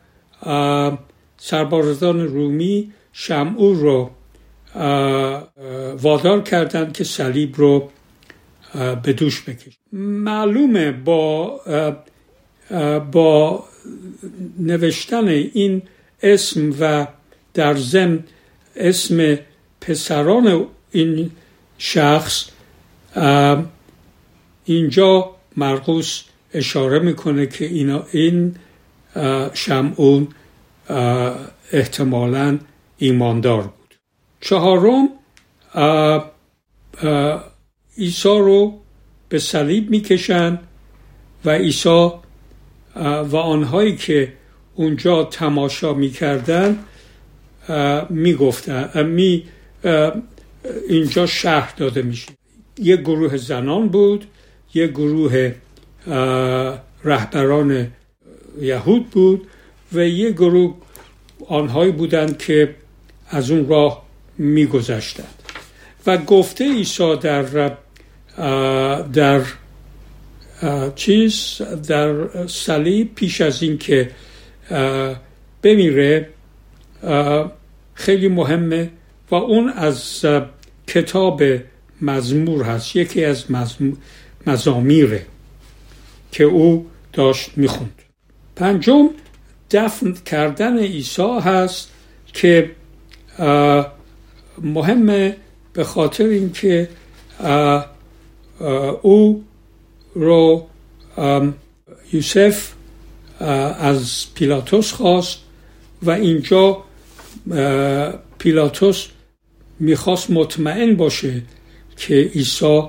سربازان 1.37 2.21
رومی 2.21 2.93
شمعور 3.13 3.77
رو 3.77 4.11
وادار 6.03 6.43
کردند 6.43 6.93
که 6.93 7.05
صلیب 7.05 7.55
رو 7.57 7.91
به 9.03 9.13
دوش 9.13 9.43
بکش 9.43 9.79
معلومه 9.93 10.93
با 10.93 11.61
با 13.13 13.65
نوشتن 14.59 15.29
این 15.29 15.83
اسم 16.23 16.75
و 16.81 17.07
در 17.55 17.75
ضمن 17.75 18.25
اسم 18.77 19.39
پسران 19.81 20.67
این 20.91 21.31
شخص 21.79 22.45
اینجا 24.65 25.31
مرقوس 25.57 26.23
اشاره 26.55 26.99
می‌کنه 26.99 27.47
که 27.47 27.65
اینا 27.65 28.07
این 28.13 28.57
شمعون 29.53 30.29
احتمالا 31.73 32.59
ایماندار 32.99 33.63
بود. 33.63 33.95
چهارم 34.41 35.09
عیسی 37.99 38.29
رو 38.29 38.81
به 39.29 39.39
صلیب 39.39 39.91
می‌کشند 39.91 40.61
و 41.45 41.51
عیسی 41.51 42.11
و 43.31 43.37
آنهایی 43.37 43.97
که 43.97 44.33
اونجا 44.75 45.25
تماشا 45.25 45.95
می‌کردن 45.95 46.79
می‌گفتن 48.11 49.07
می 49.07 49.45
اینجا 50.89 51.27
شهر 51.27 51.75
داده 51.77 52.03
میشه. 52.03 52.29
یک 52.79 53.01
گروه 53.01 53.37
زنان 53.37 53.89
بود 53.89 54.27
یک 54.75 54.91
گروه 54.91 55.55
رهبران 57.05 57.93
یهود 58.61 59.11
بود 59.11 59.47
و 59.93 60.01
یک 60.01 60.35
گروه 60.35 60.75
آنهایی 61.49 61.93
بودند 61.93 62.39
که 62.39 62.75
از 63.29 63.51
اون 63.51 63.69
راه 63.69 64.05
میگذشتند. 64.39 65.43
و 66.07 66.17
گفته 66.17 66.65
عیسی 66.65 67.17
در 67.17 67.73
در 69.13 69.43
چیز 70.95 71.61
در 71.89 72.29
صلیب 72.47 73.15
پیش 73.15 73.41
از 73.41 73.63
اینکه 73.63 74.11
بمیره 75.63 76.29
خیلی 77.95 78.29
مهمه 78.29 78.91
و 79.31 79.35
اون 79.35 79.69
از 79.69 80.25
کتاب 80.87 81.43
مزمور 82.01 82.63
هست. 82.63 82.97
یکی 82.97 83.25
از 83.25 83.45
مزامیره. 84.47 85.27
که 86.35 86.45
او 86.45 86.87
داشت 87.13 87.51
می‌خوند. 87.57 88.03
پنجم 88.57 89.11
دفن 89.71 90.13
کردن 90.13 90.79
عیسی 90.79 91.39
هست 91.41 91.91
که 92.33 92.71
مهمه 94.63 95.37
به 95.73 95.85
خاطر 95.85 96.25
اینکه 96.25 96.89
او 99.03 99.45
رو 100.15 100.67
یوسف 102.13 102.73
از 103.41 104.25
پیلاتوس 104.35 104.93
خواست 104.93 105.39
و 106.03 106.11
اینجا 106.11 106.85
پیلاتوس 108.39 109.07
می‌خواست 109.81 110.31
مطمئن 110.31 110.97
باشه 110.97 111.43
که 111.97 112.31
عیسی 112.35 112.83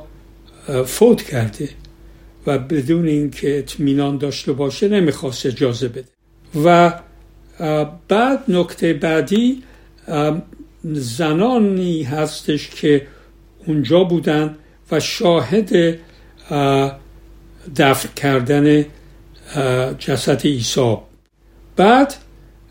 فوت 0.85 1.21
کرده. 1.21 1.69
و 2.47 2.57
بدون 2.57 3.07
اینکه 3.07 3.59
اطمینان 3.59 4.17
داشته 4.17 4.53
باشه 4.53 4.87
نمی‌خواست 4.87 5.45
اجازه 5.45 5.87
بده. 5.87 6.05
و 6.65 6.93
بعد 8.07 8.43
نکته 8.47 8.93
بعدی 8.93 9.63
زنانی 10.83 12.03
هستش 12.03 12.69
که 12.69 13.07
اونجا 13.67 14.03
بودن 14.03 14.55
و 14.91 14.99
شاهد 14.99 15.97
دفن 17.75 18.09
کردن 18.15 18.85
جسد 19.99 20.41
عیسی. 20.41 20.97
بعد 21.75 22.13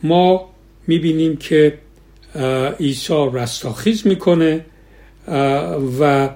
ما 0.03 0.51
می‌بینیم 0.87 1.37
که 1.37 1.79
عیسی 2.81 3.29
رستاخیز 3.33 4.07
می‌کنه 4.07 4.65
و 6.01 6.31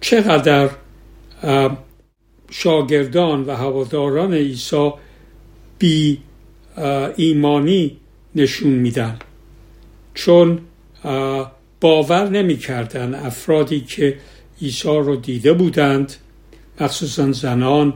چقدر 0.00 0.70
شاگردان 2.50 3.44
و 3.44 3.56
هواداران 3.56 4.34
عیسی 4.34 4.90
بی 5.78 6.18
ایمانی 7.16 7.96
نشون 8.34 8.70
میدن. 8.70 9.18
چون 10.14 10.58
باور 11.80 12.28
نمی‌کردن 12.28 13.14
افرادی 13.14 13.80
که 13.80 14.18
عیسی 14.62 14.88
رو 14.88 15.16
دیده 15.16 15.52
بودند 15.52 16.14
مخصوصا 16.80 17.32
زنان 17.32 17.94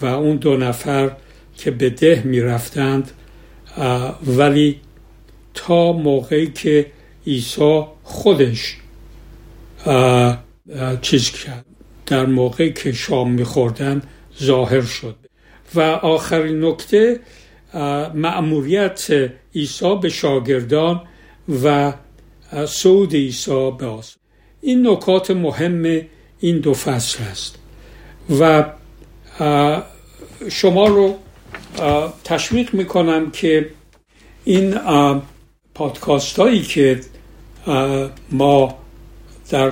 و 0.00 0.06
اون 0.06 0.36
دو 0.36 0.56
نفر 0.56 1.16
که 1.56 1.70
به 1.70 1.90
ده 1.90 2.22
می‌رفتند 2.24 3.10
ولی 4.26 4.80
تا 5.54 5.92
موقعی 5.92 6.46
که 6.46 6.92
عیسی 7.26 7.82
خودش 8.02 8.76
چیز 11.02 11.30
کرد. 11.30 11.64
در 12.06 12.26
موقعی 12.26 12.72
که 12.72 12.92
شام 12.92 13.30
میخوردن 13.30 14.02
ظاهر 14.42 14.82
شد. 14.82 15.16
و 15.74 15.80
آخرین 15.80 16.64
نکته 16.64 17.20
مأموریت 18.14 19.08
عیسی 19.54 19.96
به 20.02 20.08
شاگردان 20.08 21.02
و 21.64 21.92
سود 22.66 23.14
عیسی 23.14 23.70
به 23.78 23.86
آسمان 23.86 24.26
این 24.60 24.88
نکات 24.88 25.30
مهم 25.30 26.00
این 26.40 26.58
دو 26.58 26.74
فصل 26.74 27.22
است. 27.22 27.58
و 28.40 28.64
شما 30.48 30.86
رو 30.86 31.14
تشویق 32.24 32.74
می‌کنم 32.74 33.30
که 33.30 33.70
این 34.44 34.74
پادکاست 35.74 36.38
هایی 36.38 36.62
که 36.62 37.00
ما 38.30 38.78
در 39.50 39.70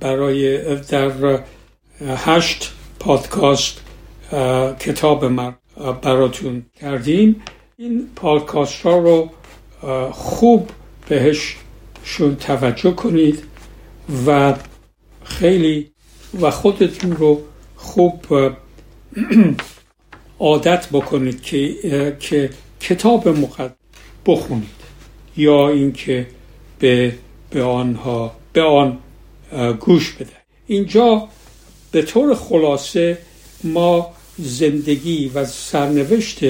برای 0.00 0.76
در 0.76 1.40
هشت 2.06 2.72
پادکاست 3.00 3.80
کتاب 4.80 5.24
من 5.24 5.54
براتون 6.02 6.62
کردیم. 6.80 7.42
این 7.76 8.08
پادکاست 8.16 8.82
ها 8.82 8.98
رو 8.98 9.30
خوب 10.12 10.70
بهش 11.08 11.56
شون 12.04 12.36
توجه 12.36 12.90
کنید 12.90 13.44
و 14.26 14.54
خیلی 15.24 15.90
و 16.40 16.50
خودتون 16.50 17.12
رو 17.12 17.40
خوب 17.76 18.26
عادت 20.38 20.88
بکنید 20.92 21.42
که, 21.42 22.16
که 22.20 22.50
کتاب 22.80 23.28
مقدس 23.28 23.72
بخونید 24.26 24.68
یا 25.36 25.68
اینکه 25.68 26.26
به 26.78 27.12
به 27.50 27.62
آنها 27.62 28.37
به 28.58 28.64
آن 28.64 28.98
گوش 29.80 30.12
بده. 30.12 30.32
اینجا 30.66 31.28
به 31.92 32.02
طور 32.02 32.34
خلاصه 32.34 33.18
ما 33.64 34.10
زندگی 34.38 35.28
و 35.28 35.44
سرنوشت 35.44 36.40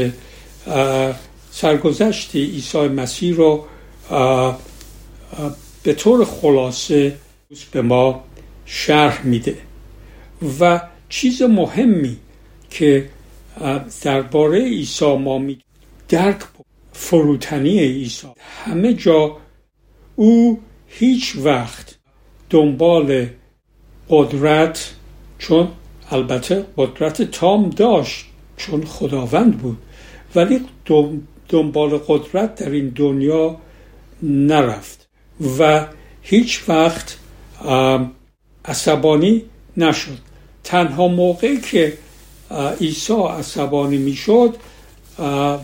سرگذشت 1.50 2.36
عیسی 2.36 2.78
مسیح 2.78 3.34
رو 3.34 3.64
به 5.82 5.94
طور 5.96 6.24
خلاصه 6.24 7.16
به 7.72 7.82
ما 7.82 8.24
شرح 8.66 9.26
میده. 9.26 9.58
و 10.60 10.80
چیز 11.08 11.42
مهمی 11.42 12.16
که 12.70 13.08
درباره 14.02 14.64
عیسی 14.64 15.16
ما 15.16 15.38
می 15.38 15.58
درک 16.08 16.40
فروتنی 16.92 17.78
عیسی. 17.78 18.28
همه 18.64 18.94
جا 18.94 19.36
او 20.16 20.60
هیچ 20.88 21.36
وقت 21.36 21.97
دنبال 22.50 23.26
قدرت 24.08 24.94
چون 25.38 25.68
البته 26.10 26.64
قدرت 26.76 27.22
تام 27.22 27.70
داشت 27.70 28.26
چون 28.56 28.84
خداوند 28.84 29.58
بود. 29.58 29.78
ولی 30.34 30.60
دنبال 31.48 31.98
قدرت 32.06 32.54
در 32.54 32.70
این 32.70 32.88
دنیا 32.88 33.56
نرفت 34.22 35.08
و 35.58 35.86
هیچ 36.22 36.68
وقت 36.68 37.18
عصبانی 38.64 39.42
نشد. 39.76 40.18
تنها 40.64 41.08
موقعی 41.08 41.60
که 41.60 41.98
عیسی 42.80 43.12
عصبانی 43.12 43.96
می‌شد 43.96 44.56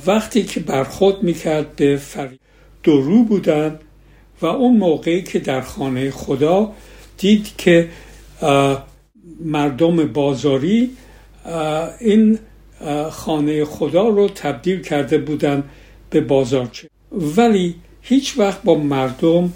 وقتی 0.06 0.42
که 0.42 0.60
برخود 0.60 1.22
می‌کرد 1.22 1.76
به 1.76 1.96
فرید 1.96 2.40
درو 2.82 3.24
بودن 3.24 3.78
و 4.42 4.46
اون 4.46 4.76
موقعی 4.76 5.22
که 5.22 5.38
در 5.38 5.60
خانه 5.60 6.10
خدا 6.10 6.72
دید 7.18 7.56
که 7.58 7.88
مردم 9.40 9.96
بازاری 9.96 10.90
این 12.00 12.38
خانه 13.10 13.64
خدا 13.64 14.08
رو 14.08 14.28
تبدیل 14.28 14.82
کرده 14.82 15.18
بودن 15.18 15.64
به 16.10 16.20
بازارچه 16.20 16.88
ولی 17.12 17.74
هیچ 18.02 18.38
وقت 18.38 18.62
با 18.62 18.74
مردم 18.74 19.52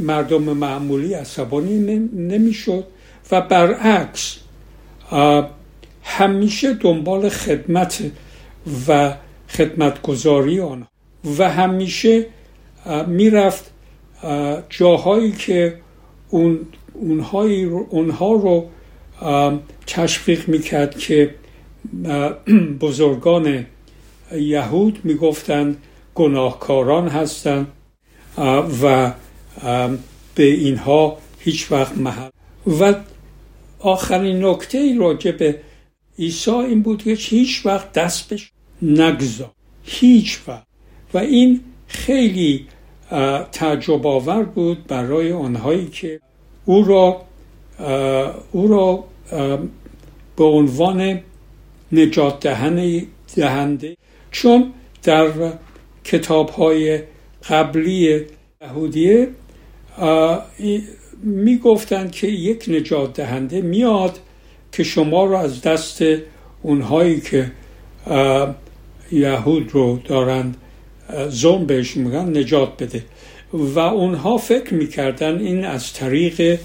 مردم 0.00 0.42
معمولی 0.42 1.14
عصبانی 1.14 1.78
نمی‌شد 2.14 2.84
و 3.30 3.40
برعکس 3.40 4.38
همیشه 6.04 6.74
دنبال 6.74 7.28
خدمت 7.28 8.02
و 8.88 9.14
خدمتگذاری 9.48 10.60
آنها 10.60 10.88
و 11.38 11.50
همیشه 11.50 12.26
می‌رفت 13.06 13.70
جاهایی 14.70 15.32
که 15.32 15.78
اون 16.30 16.66
اونها 17.90 18.32
رو 18.32 18.70
تشویق 19.86 20.48
می‌کرد 20.48 20.98
که 20.98 21.34
بزرگان 22.80 23.66
یهود 24.32 24.98
می‌گفتند 25.04 25.76
گناهکاران 26.14 27.08
هستند 27.08 27.66
و 28.82 29.12
به 30.34 30.44
اینها 30.44 31.18
هیچ 31.38 31.72
وقت 31.72 31.98
محل. 31.98 32.30
و 32.80 32.94
آخرین 33.78 34.44
نکته 34.44 34.98
راجع 34.98 35.30
به 35.30 35.60
عیسی 36.18 36.50
این 36.50 36.82
بود 36.82 37.02
که 37.02 37.12
هیچ 37.12 37.66
وقت 37.66 37.92
دست 37.92 38.28
بهش 38.28 38.52
نگذار 38.82 39.50
هیچ 39.84 40.40
وقت. 40.48 40.66
و 41.14 41.18
این 41.18 41.60
خیلی 41.86 42.66
تعجب 43.52 44.06
آور 44.06 44.42
بود 44.42 44.86
برای 44.86 45.32
آنهایی 45.32 45.86
که 45.86 46.20
او 46.64 46.84
را 46.84 47.22
او 48.52 48.68
را 48.68 49.04
به 50.36 50.44
عنوان 50.44 51.20
نجات 51.92 52.40
دهنده 53.36 53.96
چون 54.30 54.72
در 55.02 55.30
کتاب 56.04 56.50
های 56.50 57.02
قبلی 57.48 58.20
یهودیه 58.62 59.28
می 61.22 61.58
گفتند 61.58 62.10
که 62.10 62.26
یک 62.26 62.64
نجات 62.68 63.12
دهنده 63.12 63.60
میاد 63.60 64.18
که 64.72 64.82
شما 64.82 65.24
رو 65.24 65.36
از 65.36 65.62
دست 65.62 66.02
اونهایی 66.62 67.20
که 67.20 67.52
یهود 69.12 69.70
رو 69.72 69.98
دارند 70.04 70.56
ظلم 71.28 71.66
بهش 71.66 71.96
میگن 71.96 72.38
نجات 72.38 72.82
بده. 72.82 73.04
و 73.52 73.78
اونها 73.78 74.36
فکر 74.36 74.74
می‌کردن 74.74 75.38
این 75.38 75.64
از 75.64 75.92
طریق 75.92 76.58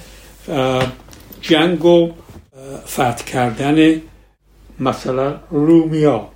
جنگ 1.41 1.85
و 1.85 2.11
فتح 2.87 3.23
کردن 3.25 4.01
مثلا 4.79 5.35
رومیا. 5.51 6.27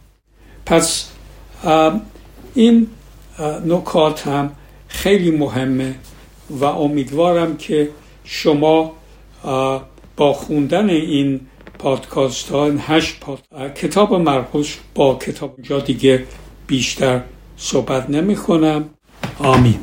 پس 0.65 1.09
این 2.53 2.87
نکات 3.65 4.27
هم 4.27 4.51
خیلی 4.87 5.31
مهمه 5.31 5.95
و 6.49 6.65
امیدوارم 6.65 7.57
که 7.57 7.89
شما 8.23 8.93
با 10.17 10.33
خوندن 10.33 10.89
این 10.89 11.41
پادکاست 11.79 12.49
ها 12.49 12.65
این 12.65 12.79
هشت 12.81 13.19
پاد... 13.19 13.39
کتاب 13.75 14.13
مربوط 14.13 14.67
با 14.95 15.15
کتاب 15.15 15.61
جا 15.61 15.79
دیگه 15.79 16.23
بیشتر 16.67 17.21
صحبت 17.57 18.09
نمی 18.09 18.35
کنم. 18.35 18.89
آمین. 19.39 19.79